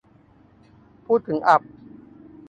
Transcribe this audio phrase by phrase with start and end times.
[1.05, 1.61] พูดถึงอับ